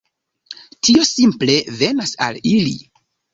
Tio 0.87 1.03
simple 1.09 1.59
venas 1.83 2.15
al 2.29 2.41
ili. 2.55 2.75